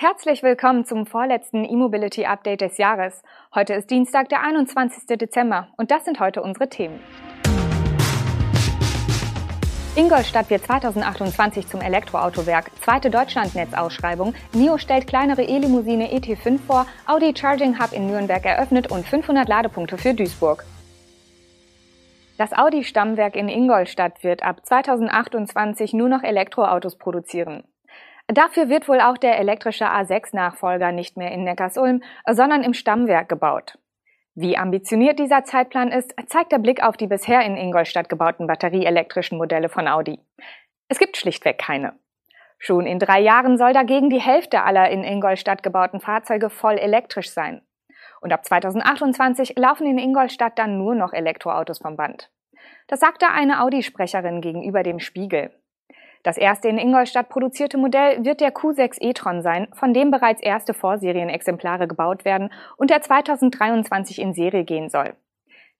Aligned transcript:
Herzlich 0.00 0.44
willkommen 0.44 0.84
zum 0.84 1.06
vorletzten 1.06 1.64
E-Mobility 1.64 2.24
Update 2.24 2.60
des 2.60 2.78
Jahres. 2.78 3.20
Heute 3.52 3.74
ist 3.74 3.90
Dienstag, 3.90 4.28
der 4.28 4.44
21. 4.44 5.18
Dezember 5.18 5.70
und 5.76 5.90
das 5.90 6.04
sind 6.04 6.20
heute 6.20 6.40
unsere 6.40 6.68
Themen. 6.68 7.00
Ingolstadt 9.96 10.50
wird 10.50 10.62
2028 10.62 11.66
zum 11.66 11.80
Elektroautowerk. 11.80 12.70
Zweite 12.80 13.10
Deutschlandnetzausschreibung. 13.10 14.34
NIO 14.52 14.78
stellt 14.78 15.08
kleinere 15.08 15.42
E-Limousine 15.42 16.12
ET5 16.12 16.60
vor. 16.60 16.86
Audi 17.08 17.34
Charging 17.36 17.80
Hub 17.82 17.92
in 17.92 18.06
Nürnberg 18.06 18.44
eröffnet 18.44 18.92
und 18.92 19.04
500 19.04 19.48
Ladepunkte 19.48 19.98
für 19.98 20.14
Duisburg. 20.14 20.64
Das 22.36 22.52
Audi-Stammwerk 22.52 23.34
in 23.34 23.48
Ingolstadt 23.48 24.22
wird 24.22 24.44
ab 24.44 24.64
2028 24.64 25.92
nur 25.92 26.08
noch 26.08 26.22
Elektroautos 26.22 26.94
produzieren. 26.94 27.64
Dafür 28.28 28.68
wird 28.68 28.88
wohl 28.88 29.00
auch 29.00 29.16
der 29.16 29.38
elektrische 29.38 29.86
A6-Nachfolger 29.86 30.92
nicht 30.92 31.16
mehr 31.16 31.32
in 31.32 31.44
Neckarsulm, 31.44 32.02
sondern 32.30 32.62
im 32.62 32.74
Stammwerk 32.74 33.28
gebaut. 33.28 33.78
Wie 34.34 34.58
ambitioniert 34.58 35.18
dieser 35.18 35.44
Zeitplan 35.44 35.90
ist, 35.90 36.14
zeigt 36.28 36.52
der 36.52 36.58
Blick 36.58 36.82
auf 36.82 36.96
die 36.96 37.06
bisher 37.06 37.40
in 37.40 37.56
Ingolstadt 37.56 38.08
gebauten 38.08 38.46
batterieelektrischen 38.46 39.38
Modelle 39.38 39.68
von 39.68 39.88
Audi. 39.88 40.20
Es 40.88 40.98
gibt 40.98 41.16
schlichtweg 41.16 41.58
keine. 41.58 41.98
Schon 42.58 42.86
in 42.86 42.98
drei 42.98 43.20
Jahren 43.20 43.56
soll 43.56 43.72
dagegen 43.72 44.10
die 44.10 44.20
Hälfte 44.20 44.62
aller 44.62 44.90
in 44.90 45.04
Ingolstadt 45.04 45.62
gebauten 45.62 46.00
Fahrzeuge 46.00 46.50
voll 46.50 46.76
elektrisch 46.76 47.30
sein. 47.30 47.62
Und 48.20 48.32
ab 48.32 48.44
2028 48.44 49.56
laufen 49.56 49.86
in 49.86 49.98
Ingolstadt 49.98 50.58
dann 50.58 50.76
nur 50.76 50.94
noch 50.94 51.12
Elektroautos 51.12 51.78
vom 51.78 51.96
Band. 51.96 52.30
Das 52.88 53.00
sagte 53.00 53.28
eine 53.30 53.62
Audi-Sprecherin 53.62 54.40
gegenüber 54.40 54.82
dem 54.82 54.98
Spiegel. 54.98 55.50
Das 56.22 56.36
erste 56.36 56.68
in 56.68 56.78
Ingolstadt 56.78 57.28
produzierte 57.28 57.78
Modell 57.78 58.24
wird 58.24 58.40
der 58.40 58.52
Q6 58.52 59.00
e-tron 59.00 59.42
sein, 59.42 59.68
von 59.72 59.94
dem 59.94 60.10
bereits 60.10 60.42
erste 60.42 60.74
Vorserienexemplare 60.74 61.86
gebaut 61.86 62.24
werden 62.24 62.50
und 62.76 62.90
der 62.90 63.02
2023 63.02 64.20
in 64.20 64.34
Serie 64.34 64.64
gehen 64.64 64.88
soll. 64.88 65.14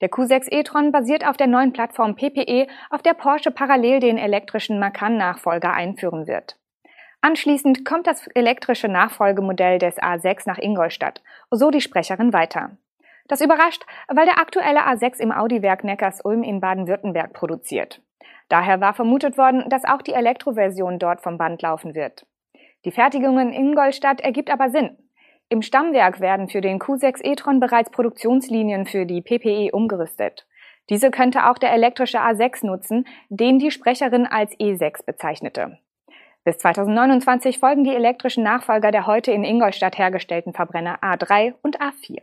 Der 0.00 0.10
Q6 0.10 0.52
e-tron 0.52 0.92
basiert 0.92 1.26
auf 1.26 1.36
der 1.36 1.48
neuen 1.48 1.72
Plattform 1.72 2.14
PPE, 2.14 2.68
auf 2.90 3.02
der 3.02 3.14
Porsche 3.14 3.50
parallel 3.50 3.98
den 3.98 4.16
elektrischen 4.16 4.78
Macan-Nachfolger 4.78 5.72
einführen 5.72 6.28
wird. 6.28 6.56
Anschließend 7.20 7.84
kommt 7.84 8.06
das 8.06 8.28
elektrische 8.28 8.86
Nachfolgemodell 8.86 9.78
des 9.78 9.98
A6 9.98 10.42
nach 10.46 10.58
Ingolstadt, 10.58 11.20
so 11.50 11.72
die 11.72 11.80
Sprecherin 11.80 12.32
weiter. 12.32 12.76
Das 13.26 13.40
überrascht, 13.40 13.84
weil 14.06 14.24
der 14.24 14.38
aktuelle 14.38 14.86
A6 14.86 15.18
im 15.18 15.32
Audi-Werk 15.32 15.82
Neckars-Ulm 15.82 16.44
in 16.44 16.60
Baden-Württemberg 16.60 17.32
produziert. 17.32 18.00
Daher 18.48 18.80
war 18.80 18.94
vermutet 18.94 19.36
worden, 19.36 19.68
dass 19.68 19.84
auch 19.84 20.02
die 20.02 20.14
Elektroversion 20.14 20.98
dort 20.98 21.20
vom 21.20 21.38
Band 21.38 21.60
laufen 21.62 21.94
wird. 21.94 22.26
Die 22.84 22.90
Fertigung 22.90 23.38
in 23.38 23.52
Ingolstadt 23.52 24.20
ergibt 24.20 24.50
aber 24.50 24.70
Sinn. 24.70 24.96
Im 25.50 25.62
Stammwerk 25.62 26.20
werden 26.20 26.48
für 26.48 26.60
den 26.60 26.78
Q6 26.78 27.24
e-tron 27.24 27.60
bereits 27.60 27.90
Produktionslinien 27.90 28.86
für 28.86 29.06
die 29.06 29.22
PPE 29.22 29.70
umgerüstet. 29.72 30.46
Diese 30.90 31.10
könnte 31.10 31.50
auch 31.50 31.58
der 31.58 31.72
elektrische 31.72 32.20
A6 32.20 32.64
nutzen, 32.66 33.06
den 33.28 33.58
die 33.58 33.70
Sprecherin 33.70 34.26
als 34.26 34.52
E6 34.58 35.04
bezeichnete. 35.04 35.78
Bis 36.44 36.58
2029 36.58 37.58
folgen 37.58 37.84
die 37.84 37.94
elektrischen 37.94 38.42
Nachfolger 38.42 38.90
der 38.90 39.06
heute 39.06 39.32
in 39.32 39.44
Ingolstadt 39.44 39.98
hergestellten 39.98 40.54
Verbrenner 40.54 40.98
A3 41.02 41.54
und 41.62 41.80
A4. 41.80 42.22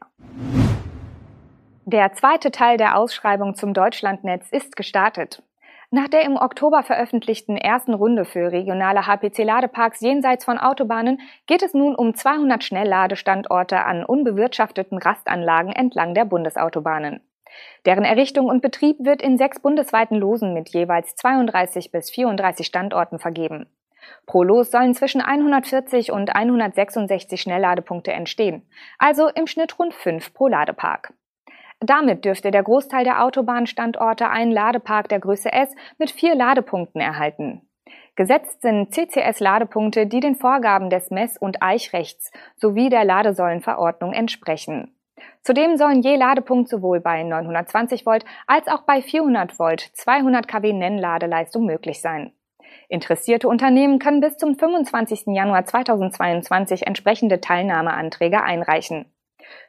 Der 1.85 2.13
zweite 2.13 2.49
Teil 2.49 2.77
der 2.77 2.97
Ausschreibung 2.97 3.53
zum 3.53 3.75
Deutschlandnetz 3.75 4.47
ist 4.49 4.75
gestartet. 4.75 5.43
Nach 5.91 6.07
der 6.07 6.23
im 6.23 6.35
Oktober 6.35 6.83
veröffentlichten 6.83 7.57
ersten 7.57 7.93
Runde 7.93 8.25
für 8.25 8.51
regionale 8.51 9.05
HPC-Ladeparks 9.05 10.01
jenseits 10.01 10.43
von 10.43 10.57
Autobahnen 10.57 11.21
geht 11.45 11.61
es 11.61 11.73
nun 11.73 11.95
um 11.95 12.15
200 12.15 12.63
Schnellladestandorte 12.63 13.83
an 13.85 14.03
unbewirtschafteten 14.03 14.97
Rastanlagen 14.97 15.71
entlang 15.71 16.13
der 16.15 16.25
Bundesautobahnen. 16.25 17.21
Deren 17.85 18.03
Errichtung 18.03 18.47
und 18.47 18.61
Betrieb 18.61 18.97
wird 18.99 19.21
in 19.21 19.37
sechs 19.37 19.59
bundesweiten 19.59 20.17
Losen 20.17 20.53
mit 20.53 20.69
jeweils 20.69 21.15
32 21.15 21.91
bis 21.91 22.09
34 22.09 22.65
Standorten 22.65 23.19
vergeben. 23.19 23.67
Pro 24.25 24.43
Los 24.43 24.71
sollen 24.71 24.93
zwischen 24.93 25.21
140 25.21 26.11
und 26.11 26.35
166 26.35 27.41
Schnellladepunkte 27.41 28.11
entstehen, 28.11 28.67
also 28.99 29.29
im 29.29 29.47
Schnitt 29.47 29.79
rund 29.79 29.93
fünf 29.93 30.33
pro 30.33 30.47
Ladepark. 30.47 31.13
Damit 31.79 32.25
dürfte 32.25 32.51
der 32.51 32.63
Großteil 32.63 33.03
der 33.03 33.23
Autobahnstandorte 33.23 34.29
einen 34.29 34.51
Ladepark 34.51 35.09
der 35.09 35.19
Größe 35.19 35.51
S 35.51 35.73
mit 35.97 36.11
vier 36.11 36.35
Ladepunkten 36.35 37.01
erhalten. 37.01 37.61
Gesetzt 38.15 38.61
sind 38.61 38.93
CCS-Ladepunkte, 38.93 40.07
die 40.07 40.21
den 40.21 40.35
Vorgaben 40.35 40.89
des 40.89 41.11
Mess- 41.11 41.37
und 41.37 41.61
Eichrechts 41.61 42.31
sowie 42.55 42.89
der 42.89 43.03
Ladesäulenverordnung 43.03 44.13
entsprechen. 44.13 44.95
Zudem 45.41 45.77
sollen 45.77 46.01
je 46.01 46.15
Ladepunkt 46.15 46.69
sowohl 46.69 47.01
bei 47.01 47.23
920 47.23 48.05
Volt 48.05 48.25
als 48.47 48.67
auch 48.67 48.83
bei 48.83 49.01
400 49.01 49.59
Volt 49.59 49.81
200 49.81 50.47
kW 50.47 50.73
Nennladeleistung 50.73 51.65
möglich 51.65 52.01
sein. 52.01 52.31
Interessierte 52.87 53.47
Unternehmen 53.47 53.99
können 53.99 54.21
bis 54.21 54.37
zum 54.37 54.57
25. 54.57 55.27
Januar 55.27 55.65
2022 55.65 56.87
entsprechende 56.87 57.41
Teilnahmeanträge 57.41 58.43
einreichen. 58.43 59.05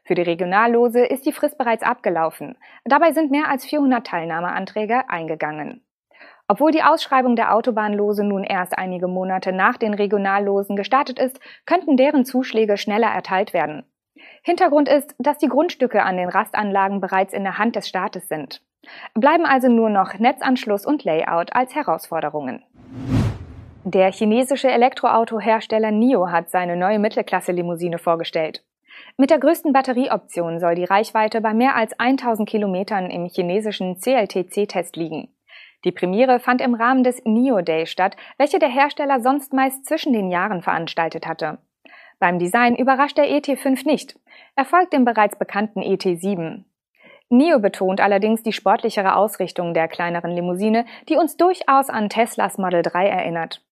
Für 0.04 0.14
die 0.14 0.22
Regionallose 0.22 1.04
ist 1.04 1.26
die 1.26 1.32
Frist 1.32 1.58
bereits 1.58 1.82
abgelaufen. 1.82 2.56
Dabei 2.84 3.12
sind 3.12 3.30
mehr 3.30 3.48
als 3.48 3.64
400 3.64 4.06
Teilnahmeanträge 4.06 5.08
eingegangen. 5.08 5.82
Obwohl 6.48 6.70
die 6.70 6.82
Ausschreibung 6.82 7.34
der 7.34 7.54
Autobahnlose 7.54 8.22
nun 8.22 8.44
erst 8.44 8.78
einige 8.78 9.08
Monate 9.08 9.52
nach 9.52 9.76
den 9.76 9.94
Regionallosen 9.94 10.76
gestartet 10.76 11.18
ist, 11.18 11.40
könnten 11.64 11.96
deren 11.96 12.24
Zuschläge 12.24 12.76
schneller 12.76 13.08
erteilt 13.08 13.52
werden. 13.52 13.84
Hintergrund 14.42 14.88
ist, 14.88 15.14
dass 15.18 15.38
die 15.38 15.48
Grundstücke 15.48 16.02
an 16.02 16.16
den 16.16 16.28
Rastanlagen 16.28 17.00
bereits 17.00 17.32
in 17.32 17.42
der 17.42 17.58
Hand 17.58 17.74
des 17.74 17.88
Staates 17.88 18.28
sind. 18.28 18.62
Bleiben 19.14 19.44
also 19.44 19.68
nur 19.68 19.90
noch 19.90 20.14
Netzanschluss 20.14 20.86
und 20.86 21.02
Layout 21.02 21.54
als 21.54 21.74
Herausforderungen. 21.74 22.62
Der 23.82 24.12
chinesische 24.12 24.70
Elektroautohersteller 24.70 25.90
NIO 25.90 26.28
hat 26.30 26.50
seine 26.50 26.76
neue 26.76 26.98
Mittelklasse-Limousine 26.98 27.98
vorgestellt. 27.98 28.64
Mit 29.18 29.30
der 29.30 29.38
größten 29.38 29.72
Batterieoption 29.72 30.60
soll 30.60 30.74
die 30.74 30.84
Reichweite 30.84 31.40
bei 31.40 31.54
mehr 31.54 31.74
als 31.74 31.98
1000 31.98 32.46
Kilometern 32.46 33.10
im 33.10 33.24
chinesischen 33.26 33.98
CLTC-Test 33.98 34.94
liegen. 34.96 35.34
Die 35.86 35.92
Premiere 35.92 36.38
fand 36.38 36.60
im 36.60 36.74
Rahmen 36.74 37.02
des 37.02 37.24
NIO 37.24 37.62
Day 37.62 37.86
statt, 37.86 38.14
welche 38.36 38.58
der 38.58 38.68
Hersteller 38.68 39.20
sonst 39.20 39.54
meist 39.54 39.86
zwischen 39.86 40.12
den 40.12 40.30
Jahren 40.30 40.60
veranstaltet 40.60 41.26
hatte. 41.26 41.56
Beim 42.18 42.38
Design 42.38 42.76
überrascht 42.76 43.16
der 43.16 43.26
ET5 43.30 43.86
nicht. 43.86 44.18
Er 44.54 44.66
folgt 44.66 44.92
dem 44.92 45.06
bereits 45.06 45.38
bekannten 45.38 45.80
ET7. 45.80 46.64
NIO 47.30 47.58
betont 47.58 48.02
allerdings 48.02 48.42
die 48.42 48.52
sportlichere 48.52 49.16
Ausrichtung 49.16 49.72
der 49.72 49.88
kleineren 49.88 50.32
Limousine, 50.32 50.84
die 51.08 51.16
uns 51.16 51.38
durchaus 51.38 51.88
an 51.88 52.10
Teslas 52.10 52.58
Model 52.58 52.82
3 52.82 53.06
erinnert. 53.06 53.62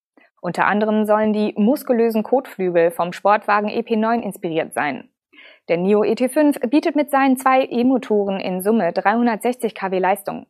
Unter 0.41 0.67
anderem 0.67 1.05
sollen 1.05 1.35
die 1.35 1.53
muskulösen 1.59 2.23
Kotflügel 2.23 2.91
vom 2.91 3.13
Sportwagen 3.13 3.69
EP9 3.69 4.21
inspiriert 4.21 4.73
sein. 4.73 5.11
Der 5.69 5.79
NIO 5.79 6.03
ET5 6.03 6.67
bietet 6.69 6.95
mit 6.95 7.11
seinen 7.11 7.39
zwei 7.39 7.65
E-Motoren 7.65 8.39
in 8.39 8.61
Summe 8.61 8.93
360 8.93 9.75
kW 9.75 9.99
Leistung. 9.99 10.47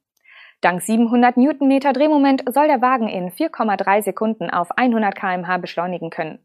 Dank 0.60 0.82
700 0.82 1.36
Newtonmeter 1.36 1.92
Drehmoment 1.92 2.42
soll 2.52 2.66
der 2.66 2.82
Wagen 2.82 3.08
in 3.08 3.30
4,3 3.30 4.02
Sekunden 4.02 4.50
auf 4.50 4.76
100 4.76 5.14
kmh 5.14 5.58
beschleunigen 5.58 6.10
können. 6.10 6.40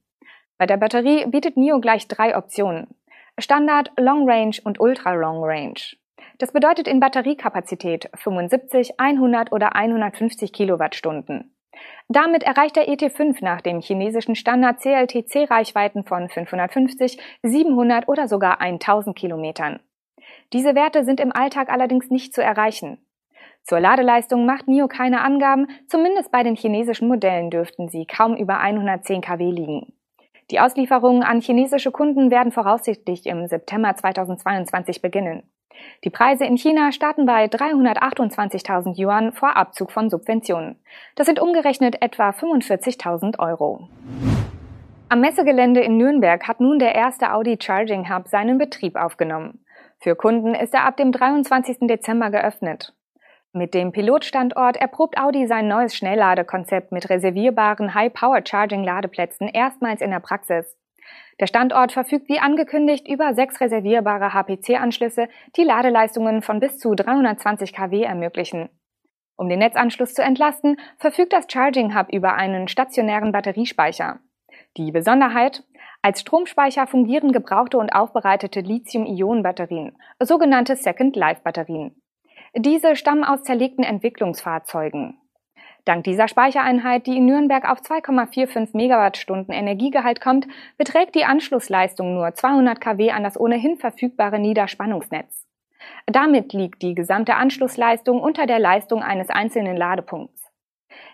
Bei 0.59 0.67
der 0.67 0.77
Batterie 0.77 1.25
bietet 1.25 1.57
NIO 1.57 1.79
gleich 1.79 2.07
drei 2.07 2.37
Optionen. 2.37 2.87
Standard, 3.39 3.91
Long 3.97 4.29
Range 4.29 4.55
und 4.63 4.79
Ultra 4.79 5.13
Long 5.13 5.43
Range. 5.43 5.79
Das 6.37 6.51
bedeutet 6.51 6.87
in 6.87 6.99
Batteriekapazität 6.99 8.09
75, 8.13 8.99
100 8.99 9.51
oder 9.51 9.75
150 9.75 10.53
Kilowattstunden. 10.53 11.55
Damit 12.11 12.41
erreicht 12.41 12.75
der 12.75 12.89
ET5 12.89 13.37
nach 13.41 13.61
dem 13.61 13.81
chinesischen 13.81 14.33
Standard 14.33 14.81
CLTC 14.81 15.49
Reichweiten 15.49 16.03
von 16.03 16.27
550, 16.27 17.19
700 17.43 18.07
oder 18.07 18.27
sogar 18.27 18.59
1000 18.59 19.15
Kilometern. 19.15 19.79
Diese 20.51 20.73
Werte 20.73 21.05
sind 21.05 21.19
im 21.19 21.31
Alltag 21.31 21.69
allerdings 21.69 22.09
nicht 22.09 22.33
zu 22.33 22.41
erreichen. 22.41 22.97
Zur 23.63 23.79
Ladeleistung 23.79 24.47
macht 24.47 24.67
NIO 24.67 24.87
keine 24.87 25.21
Angaben, 25.21 25.67
zumindest 25.87 26.31
bei 26.31 26.41
den 26.41 26.55
chinesischen 26.55 27.07
Modellen 27.07 27.51
dürften 27.51 27.89
sie 27.89 28.07
kaum 28.07 28.35
über 28.35 28.59
110 28.59 29.21
kW 29.21 29.51
liegen. 29.51 29.93
Die 30.49 30.59
Auslieferungen 30.59 31.21
an 31.21 31.41
chinesische 31.41 31.91
Kunden 31.91 32.31
werden 32.31 32.51
voraussichtlich 32.51 33.27
im 33.27 33.45
September 33.45 33.95
2022 33.95 35.03
beginnen. 35.03 35.43
Die 36.03 36.09
Preise 36.09 36.45
in 36.45 36.57
China 36.57 36.91
starten 36.91 37.25
bei 37.25 37.45
328.000 37.45 38.97
Yuan 38.97 39.33
vor 39.33 39.57
Abzug 39.57 39.91
von 39.91 40.09
Subventionen. 40.09 40.79
Das 41.15 41.25
sind 41.25 41.39
umgerechnet 41.39 42.01
etwa 42.01 42.29
45.000 42.29 43.39
Euro. 43.39 43.89
Am 45.09 45.21
Messegelände 45.21 45.81
in 45.81 45.97
Nürnberg 45.97 46.47
hat 46.47 46.59
nun 46.59 46.79
der 46.79 46.95
erste 46.95 47.33
Audi 47.33 47.57
Charging 47.59 48.09
Hub 48.09 48.27
seinen 48.27 48.57
Betrieb 48.57 48.95
aufgenommen. 48.95 49.65
Für 49.99 50.15
Kunden 50.15 50.55
ist 50.55 50.73
er 50.73 50.85
ab 50.85 50.97
dem 50.97 51.11
23. 51.11 51.79
Dezember 51.81 52.29
geöffnet. 52.29 52.93
Mit 53.51 53.73
dem 53.73 53.91
Pilotstandort 53.91 54.77
erprobt 54.77 55.17
Audi 55.17 55.47
sein 55.47 55.67
neues 55.67 55.95
Schnellladekonzept 55.95 56.91
mit 56.91 57.09
reservierbaren 57.09 57.95
High-Power-Charging-Ladeplätzen 57.95 59.47
erstmals 59.47 60.01
in 60.01 60.11
der 60.11 60.19
Praxis. 60.19 60.77
Der 61.39 61.47
Standort 61.47 61.91
verfügt 61.91 62.27
wie 62.27 62.39
angekündigt 62.39 63.07
über 63.07 63.33
sechs 63.33 63.61
reservierbare 63.61 64.33
HPC-Anschlüsse, 64.33 65.29
die 65.55 65.63
Ladeleistungen 65.63 66.41
von 66.41 66.59
bis 66.59 66.77
zu 66.77 66.95
320 66.95 67.73
kW 67.73 68.03
ermöglichen. 68.03 68.69
Um 69.37 69.47
den 69.47 69.59
Netzanschluss 69.59 70.13
zu 70.13 70.21
entlasten, 70.21 70.77
verfügt 70.97 71.31
das 71.31 71.45
Charging 71.49 71.95
Hub 71.97 72.11
über 72.11 72.33
einen 72.33 72.67
stationären 72.67 73.31
Batteriespeicher. 73.31 74.19
Die 74.75 74.91
Besonderheit? 74.91 75.63
Als 76.01 76.21
Stromspeicher 76.21 76.87
fungieren 76.87 77.31
gebrauchte 77.31 77.77
und 77.77 77.91
aufbereitete 77.91 78.59
Lithium-Ionen-Batterien, 78.59 79.97
sogenannte 80.19 80.75
Second-Life-Batterien. 80.75 82.01
Diese 82.55 82.95
stammen 82.95 83.23
aus 83.23 83.43
zerlegten 83.43 83.83
Entwicklungsfahrzeugen. 83.83 85.17
Dank 85.85 86.03
dieser 86.03 86.27
Speichereinheit, 86.27 87.07
die 87.07 87.17
in 87.17 87.25
Nürnberg 87.25 87.69
auf 87.69 87.79
2,45 87.79 88.75
Megawattstunden 88.75 89.53
Energiegehalt 89.53 90.21
kommt, 90.21 90.47
beträgt 90.77 91.15
die 91.15 91.25
Anschlussleistung 91.25 92.13
nur 92.13 92.33
200 92.33 92.79
kW 92.79 93.11
an 93.11 93.23
das 93.23 93.39
ohnehin 93.39 93.77
verfügbare 93.77 94.39
Niederspannungsnetz. 94.39 95.45
Damit 96.05 96.53
liegt 96.53 96.81
die 96.81 96.95
gesamte 96.95 97.35
Anschlussleistung 97.35 98.21
unter 98.21 98.45
der 98.45 98.59
Leistung 98.59 99.01
eines 99.01 99.29
einzelnen 99.29 99.77
Ladepunkts. 99.77 100.39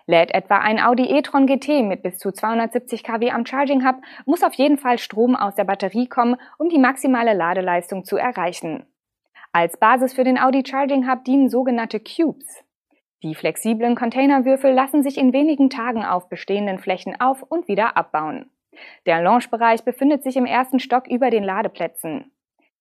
Lädt 0.07 0.33
etwa 0.33 0.59
ein 0.59 0.79
Audi 0.79 1.09
e-tron 1.09 1.47
GT 1.47 1.83
mit 1.83 2.03
bis 2.03 2.17
zu 2.17 2.31
270 2.31 3.03
kW 3.03 3.31
am 3.31 3.45
Charging 3.45 3.85
Hub, 3.85 3.97
muss 4.25 4.43
auf 4.43 4.53
jeden 4.53 4.77
Fall 4.77 4.97
Strom 4.97 5.35
aus 5.35 5.55
der 5.55 5.63
Batterie 5.63 6.07
kommen, 6.07 6.37
um 6.57 6.69
die 6.69 6.79
maximale 6.79 7.33
Ladeleistung 7.33 8.03
zu 8.05 8.17
erreichen. 8.17 8.85
Als 9.51 9.77
Basis 9.77 10.13
für 10.13 10.23
den 10.23 10.39
Audi 10.39 10.63
Charging 10.65 11.09
Hub 11.09 11.23
dienen 11.23 11.49
sogenannte 11.49 11.99
Cubes. 11.99 12.64
Die 13.25 13.33
flexiblen 13.33 13.95
Containerwürfel 13.95 14.71
lassen 14.71 15.01
sich 15.01 15.17
in 15.17 15.33
wenigen 15.33 15.71
Tagen 15.71 16.05
auf 16.05 16.29
bestehenden 16.29 16.77
Flächen 16.77 17.19
auf 17.19 17.41
und 17.41 17.67
wieder 17.67 17.97
abbauen. 17.97 18.51
Der 19.07 19.19
Launchbereich 19.19 19.83
befindet 19.83 20.21
sich 20.21 20.37
im 20.37 20.45
ersten 20.45 20.79
Stock 20.79 21.07
über 21.07 21.31
den 21.31 21.43
Ladeplätzen. 21.43 22.31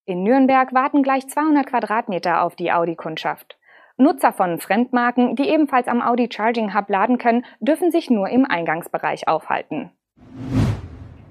In 0.05 0.21
Nürnberg 0.21 0.71
warten 0.71 1.01
gleich 1.01 1.27
200 1.27 1.65
Quadratmeter 1.65 2.43
auf 2.43 2.55
die 2.55 2.71
Audi-Kundschaft. 2.71 3.57
Nutzer 3.97 4.33
von 4.33 4.59
Fremdmarken, 4.59 5.35
die 5.35 5.49
ebenfalls 5.49 5.87
am 5.87 6.03
Audi 6.03 6.29
Charging 6.31 6.75
Hub 6.75 6.91
laden 6.91 7.17
können, 7.17 7.43
dürfen 7.59 7.89
sich 7.89 8.11
nur 8.11 8.29
im 8.29 8.45
Eingangsbereich 8.45 9.27
aufhalten. 9.27 9.89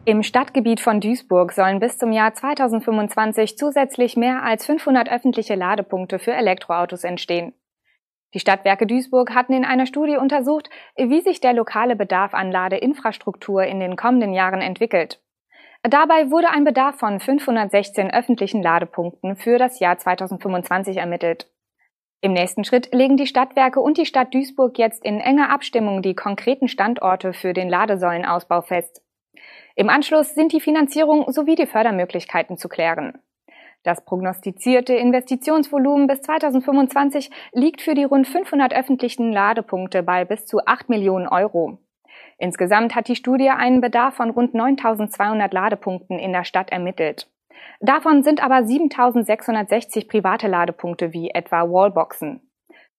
Im 0.06 0.24
Stadtgebiet 0.24 0.80
von 0.80 1.00
Duisburg 1.00 1.52
sollen 1.52 1.78
bis 1.78 1.98
zum 1.98 2.10
Jahr 2.10 2.34
2025 2.34 3.56
zusätzlich 3.56 4.16
mehr 4.16 4.42
als 4.42 4.66
500 4.66 5.08
öffentliche 5.08 5.54
Ladepunkte 5.54 6.18
für 6.18 6.32
Elektroautos 6.32 7.04
entstehen. 7.04 7.54
Die 8.34 8.40
Stadtwerke 8.40 8.86
Duisburg 8.86 9.32
hatten 9.34 9.52
in 9.52 9.64
einer 9.64 9.86
Studie 9.86 10.16
untersucht, 10.16 10.68
wie 10.96 11.20
sich 11.20 11.40
der 11.40 11.52
lokale 11.52 11.94
Bedarf 11.94 12.34
an 12.34 12.50
Ladeinfrastruktur 12.50 13.62
in 13.62 13.78
den 13.78 13.96
kommenden 13.96 14.32
Jahren 14.32 14.60
entwickelt. 14.60 15.20
Dabei 15.84 16.30
wurde 16.30 16.50
ein 16.50 16.64
Bedarf 16.64 16.98
von 16.98 17.20
516 17.20 18.10
öffentlichen 18.10 18.62
Ladepunkten 18.62 19.36
für 19.36 19.58
das 19.58 19.78
Jahr 19.78 19.98
2025 19.98 20.96
ermittelt. 20.96 21.48
Im 22.22 22.32
nächsten 22.32 22.64
Schritt 22.64 22.92
legen 22.92 23.18
die 23.18 23.26
Stadtwerke 23.26 23.80
und 23.80 23.98
die 23.98 24.06
Stadt 24.06 24.32
Duisburg 24.32 24.78
jetzt 24.78 25.04
in 25.04 25.20
enger 25.20 25.50
Abstimmung 25.50 26.00
die 26.00 26.14
konkreten 26.14 26.68
Standorte 26.68 27.34
für 27.34 27.52
den 27.52 27.68
Ladesäulenausbau 27.68 28.62
fest. 28.62 29.02
Im 29.76 29.90
Anschluss 29.90 30.34
sind 30.34 30.52
die 30.52 30.60
Finanzierung 30.60 31.30
sowie 31.30 31.54
die 31.54 31.66
Fördermöglichkeiten 31.66 32.56
zu 32.56 32.68
klären. 32.68 33.18
Das 33.84 34.02
prognostizierte 34.02 34.94
Investitionsvolumen 34.94 36.06
bis 36.06 36.22
2025 36.22 37.30
liegt 37.52 37.82
für 37.82 37.94
die 37.94 38.04
rund 38.04 38.26
500 38.26 38.74
öffentlichen 38.74 39.30
Ladepunkte 39.30 40.02
bei 40.02 40.24
bis 40.24 40.46
zu 40.46 40.64
8 40.64 40.88
Millionen 40.88 41.28
Euro. 41.28 41.78
Insgesamt 42.38 42.94
hat 42.94 43.08
die 43.08 43.16
Studie 43.16 43.50
einen 43.50 43.82
Bedarf 43.82 44.14
von 44.14 44.30
rund 44.30 44.54
9200 44.54 45.52
Ladepunkten 45.52 46.18
in 46.18 46.32
der 46.32 46.44
Stadt 46.44 46.72
ermittelt. 46.72 47.30
Davon 47.80 48.22
sind 48.22 48.42
aber 48.42 48.64
7660 48.64 50.08
private 50.08 50.48
Ladepunkte 50.48 51.12
wie 51.12 51.30
etwa 51.30 51.62
Wallboxen. 51.62 52.40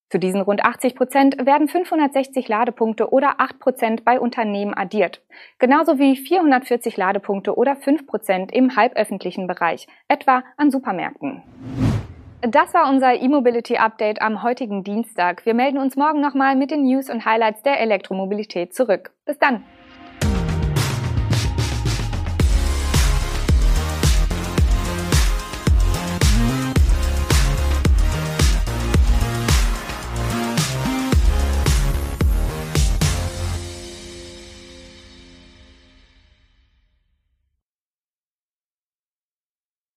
Zu 0.09 0.19
diesen 0.19 0.41
rund 0.41 0.63
80 0.63 0.95
Prozent 0.95 1.45
werden 1.45 1.67
560 1.67 2.47
Ladepunkte 2.47 3.11
oder 3.11 3.35
8 3.39 3.59
Prozent 3.59 4.05
bei 4.05 4.19
Unternehmen 4.19 4.73
addiert, 4.75 5.21
genauso 5.57 5.97
wie 5.97 6.15
440 6.15 6.95
Ladepunkte 6.95 7.57
oder 7.57 7.75
5 7.75 8.05
Prozent 8.05 8.53
im 8.53 8.75
halböffentlichen 8.75 9.47
Bereich, 9.47 9.87
etwa 10.07 10.43
an 10.57 10.69
Supermärkten. 10.69 11.41
Das 12.41 12.75
war 12.75 12.87
unser 12.87 13.19
E-Mobility 13.19 13.77
Update 13.77 14.21
am 14.21 14.43
heutigen 14.43 14.83
Dienstag. 14.83 15.43
Wir 15.47 15.55
melden 15.55 15.79
uns 15.79 15.95
morgen 15.95 16.21
nochmal 16.21 16.55
mit 16.55 16.69
den 16.69 16.83
News 16.83 17.09
und 17.09 17.25
Highlights 17.25 17.63
der 17.63 17.79
Elektromobilität 17.79 18.75
zurück. 18.75 19.11
Bis 19.25 19.39
dann! 19.39 19.63